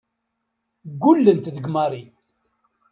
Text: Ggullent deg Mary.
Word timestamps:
Ggullent 0.91 1.45
deg 1.55 1.65
Mary. 1.73 2.03